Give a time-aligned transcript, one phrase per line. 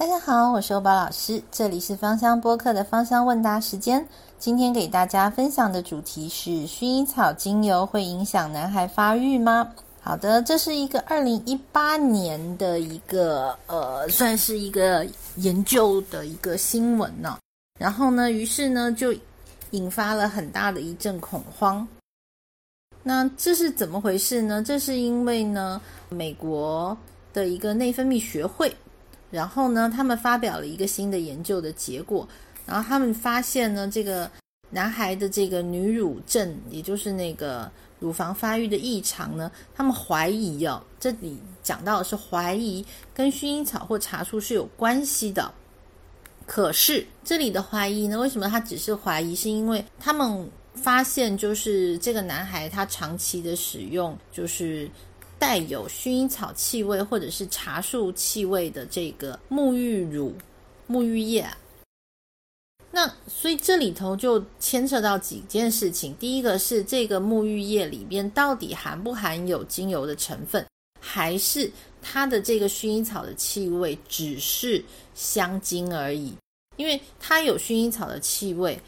[0.00, 4.02] 大家好，我是欧宝老师，这里是芳香播客的芳香问答时间。
[4.38, 9.70] 今天给大家分享的主题是：薰衣草精油会影响男孩发育吗？
[10.00, 17.36] 好的，这是一个二零一八年的一个呃，算是一个研究的一个新闻呢。
[17.78, 19.14] 然后呢，于是呢，就
[19.72, 21.86] 引发了很大的一阵恐慌。
[23.02, 24.62] 那这是怎么回事呢？
[24.62, 25.78] 这是因为呢，
[26.08, 26.96] 美国
[27.34, 28.74] 的一个内分泌学会。
[29.30, 32.28] 然后呢，他们发表了一个新的研究的结果，
[32.66, 34.28] 然后他们发现呢，这个
[34.70, 45.52] 男孩的这个女乳症，也就是那个乳房发育的异常呢，他们怀疑哦，这里讲到的是怀疑跟薰衣草或茶树是有关系的。
[46.44, 49.36] 可是这里的怀疑呢，为什么他只是怀疑？
[49.36, 54.90] 是因为他们发现，就是这个男孩他长期的使用，就是。
[55.40, 60.34] 带有薰衣草气味或者是茶树气味的这个沐浴乳、
[60.86, 61.48] 沐浴液，
[62.90, 66.14] 那所以这里头就牵扯到几件事情。
[66.16, 70.64] 第一个是这个沐浴液里边到底含不含有精油的成分，
[71.00, 76.34] 还是它的这个薰衣草的气味只是香精而已？
[76.76, 78.78] 因为它有薰衣草的气味，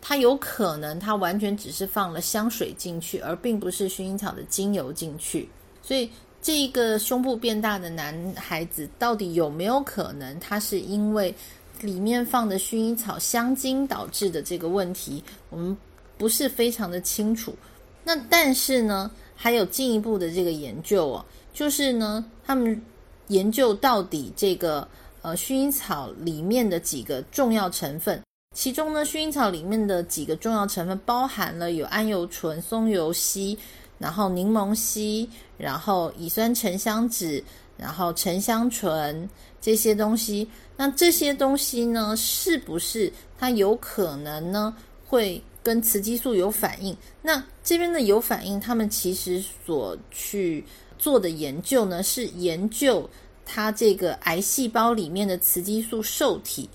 [0.00, 5.46] 它有可能它完全只是放了香水进去，而并不是薰衣草的精油进去。
[5.86, 6.08] 所以，
[6.40, 11.34] 这个胸部变大的男孩子，到底有没有可能他是因为
[11.82, 15.22] 里面放的薰衣草香精导致的这个问题？
[15.50, 15.76] 我们
[16.16, 17.54] 不是非常的清楚。
[18.02, 22.80] 那但是呢，还有进一步的这个研究哦，就是呢，他们
[23.28, 24.88] 研究到底这个
[25.20, 28.22] 呃薰衣草里面的几个重要成分，
[28.54, 33.58] 其中呢，薰衣草里面的几个重要成分包含了有桉油醇、松油烯。
[33.98, 37.42] 然后柠檬烯，然后乙酸沉香酯，
[37.76, 39.28] 然后沉香醇
[39.60, 44.74] 这些东西，那这些东西呢，是不是它有可能呢
[45.06, 46.96] 会跟雌激素有反应？
[47.22, 50.64] 那这边的有反应，他们其实所去
[50.98, 53.08] 做的研究呢，是研究
[53.46, 56.68] 它这个癌细胞里面的雌激素受体。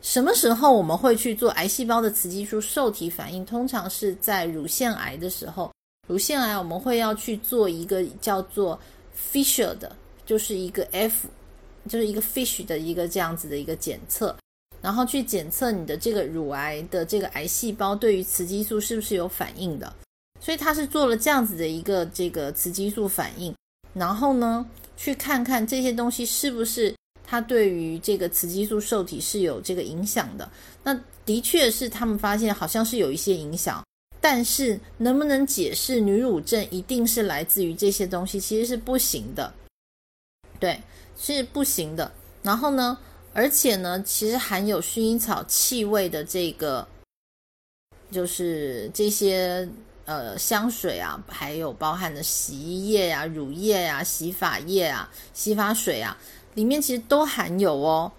[0.00, 3.44] 什么时候我们会去做癌细胞的雌激素受体反应？
[3.44, 5.70] 通常是在乳腺癌的时候。
[6.10, 8.76] 乳腺癌我们会要去做一个叫做
[9.32, 9.94] Fisher 的，
[10.26, 11.28] 就是一个 F，
[11.88, 14.36] 就是一个 Fish 的一个这样子的一个检测，
[14.82, 19.94] 然后去检测你的这个乳癌的这个癌细胞对于雌激素是不是有反应的。
[20.40, 23.54] 所以他是做了这样子的一个这个雌激素反应，
[23.94, 24.66] 然后呢，
[24.96, 26.92] 去看看这些东西是不是
[27.24, 30.50] 它对于这个雌激素受体是有这个影响的。
[30.82, 30.92] 那
[31.24, 33.80] 的确是他们发现好像是有一些影响。
[34.20, 38.38] 但是能不能解释女乳症一定是来自于这些东西？
[38.38, 39.52] 其实是不行的，
[40.58, 40.78] 对，
[41.18, 42.12] 是不行的。
[42.42, 42.98] 然后呢，
[43.32, 46.86] 而且呢，其实含有薰衣草气味的这个，
[48.10, 49.66] 就是这些
[50.04, 56.16] 呃香水啊，还有包含的洗衣液呀、乳液呀、洗发液啊、洗发水啊，
[56.54, 58.12] 里面其实都含有哦。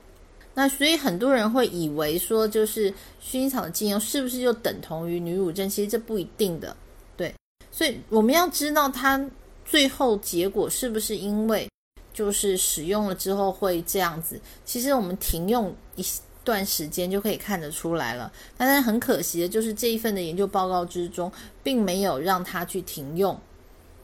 [0.53, 5.69] 那所以很多人会以为说，就是薰衣草的精油是不是就等同于女乳症？
[5.69, 6.75] 其实这不一定的，
[7.16, 7.34] 对。
[7.72, 9.25] 所以我们要知道它
[9.63, 11.69] 最后结果是不是因为
[12.13, 14.40] 就是使用了之后会这样子。
[14.66, 16.06] 其实我们停用一
[16.44, 18.29] 段时间就可以看得出来了。
[18.57, 21.31] 但是很可惜的就是这一份的研究报告之中，
[21.63, 23.40] 并没有让它去停用，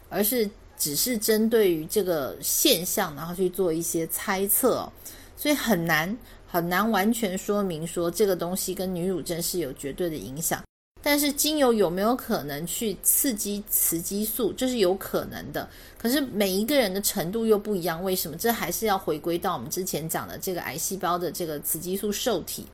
[0.07, 4.89] 而是只是针对于这个现象，然后去做一些猜测，
[5.35, 6.17] 所以很难。
[6.49, 10.63] 很难完全说明说这个东西跟女乳症是有绝对的影响，
[11.01, 15.69] 但是精油有没有可能去刺激雌激素，这是有可能的。
[15.97, 18.37] 可是每一个人的程度又不一样，为什么？
[18.37, 22.65] 这还是要回归到我们之前讲的这个癌细胞的这个雌激素受体。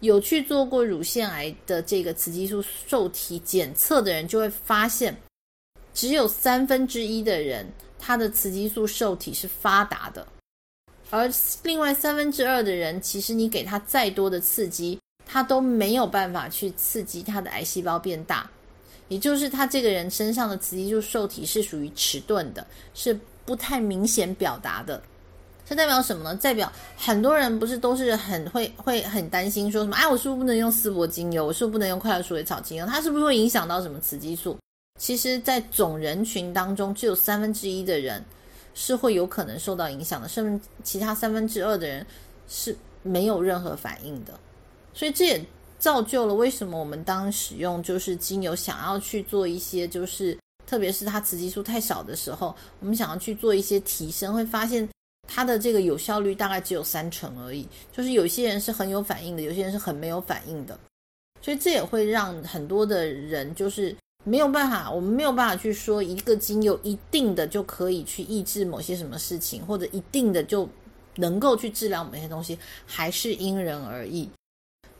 [0.00, 5.16] 有去做过乳腺癌的这个雌激素受体检测的人，就会发现，
[5.92, 7.66] 只有三分之一的人，
[7.98, 10.24] 他的雌激素受体是发达的。
[11.10, 11.30] 而
[11.62, 18.50] 另外三分之二的人，其实你给他再多的刺激，他都没有办法去刺激他的癌细胞变大，
[19.08, 25.02] 也就是他这个人身上的雌激素受体是属于迟钝的，是不太明显表达的。
[25.66, 26.34] 这代表什么呢？
[26.36, 29.94] 代表很多人不是都是很会会很担心说什么？
[29.96, 31.44] 哎，我是不是不能用丝柏精油？
[31.46, 32.86] 我是不是不能用快乐鼠尾草精油？
[32.86, 34.56] 它是不是会影响到什么雌激素？
[34.98, 38.24] 其实，在总人群当中，只有三分之一的人。
[38.80, 42.06] 是会有可能受到影响的，甚至其他三分之二的人
[42.46, 44.38] 是没有任何反应的，
[44.94, 45.44] 所以这也
[45.80, 54.88] 造就了为什么我们当使用就是精油想要去做一些，就是特别是它雌激素太少的时候，我们想要去做一些提升，会发现
[55.26, 57.68] 它的这个有效率大概只有三成而已。
[57.92, 60.78] 就是有些人是很有反应的，有些人是很没有反应的，
[61.42, 63.94] 所以这也会让很多的人就是
[64.28, 70.68] 没有办法，我们没有办法去说一个精油一定的就可以去抑制某些什么事情，或者一定的就
[71.16, 74.28] 能够去治疗某些东西，还是因人而异。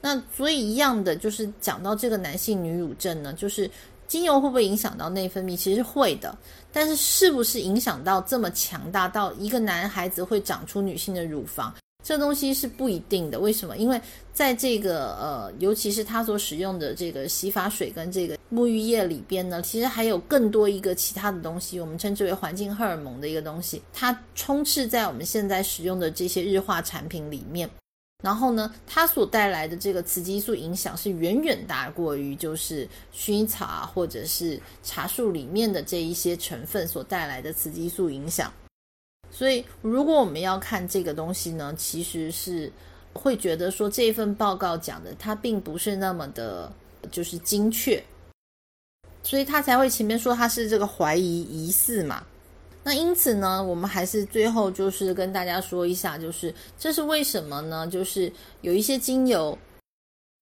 [0.00, 3.70] 那所以一样的，就是讲到这个男性女乳症呢，就是
[4.06, 5.56] 精油会不会影响到内分泌？
[5.56, 6.36] 其实会的，
[6.72, 11.74] 但是是不是影响到这么强大到一个男孩子会长出女性的乳房？
[12.08, 13.38] 这东西是不一定的。
[13.38, 13.76] 为什么？
[13.76, 14.00] 因为
[14.32, 27.68] 在这个呃，尤其是他所使用的这个洗发水跟这个沐浴液里边呢，其实还有更多一个其他的东西，我们称之为环境荷尔蒙的一个东西，它充斥在我们现在使用的这些日化产品里面。
[28.24, 38.50] 然后呢，它所带来的这个雌激素影响是远远大过于就是薰衣草啊，或者是茶树里面的这一些成分所带来的雌激素影响。
[39.30, 42.70] 所以，如果我们要看这个东西呢，其实是
[43.12, 46.72] 会觉得说这份报告讲的它并不是那么的，
[47.10, 48.02] 就是精确，
[49.22, 52.24] 所以他才会前面说他是这个怀疑疑似嘛。
[52.84, 57.86] 那因此呢，我们还是最后就是跟大家说一下，就是这是为什么呢？
[57.86, 58.32] 就是
[58.62, 59.56] 有一些精油，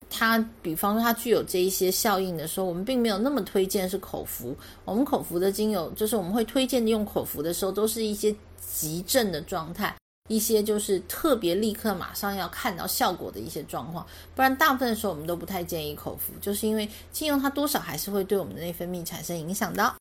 [0.09, 4.55] 它比方说它具有这一些效应的时候，我们并没有那么推荐是口服。
[4.85, 9.95] 我们口服的精油，就是我们会推荐用口服的时候，都是一些急症的状态，
[10.29, 14.07] 一些就是特别立刻马上要看到效果的一些状况。
[14.35, 19.95] 不然大部分的时候，我们都不太建议口服，就是因为精油它多少还是会对我们的内分泌产生影响的。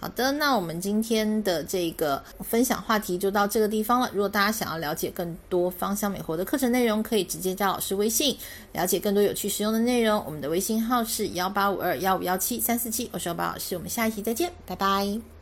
[0.00, 4.10] 好的，那我们今天的这个分享话题就到这个地方了。
[4.12, 8.36] 如果大家想要了解更多芳香美活的课程内容，可以直接加老师微信，
[8.72, 10.22] 了解更多有趣实用的内容。
[10.26, 15.33] 我们的微信号是幺八五二幺五幺七三四七，我是幺八老师，我们下一期再见，拜拜。